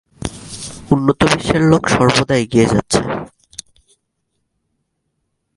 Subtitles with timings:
[0.91, 3.01] উন্নত বিশ্বের লােক সর্বদা এগিয়ে যাচ্ছে।